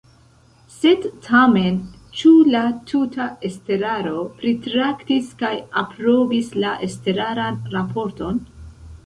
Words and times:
Sed 0.75 1.03
tamen, 1.25 1.75
ĉu 2.21 2.31
la 2.53 2.61
tuta 2.93 3.27
estraro 3.51 4.25
pritraktis 4.41 5.29
kaj 5.43 5.53
aprobis 5.85 6.51
la 6.65 6.75
estraran 6.91 7.63
raporton? 7.77 8.43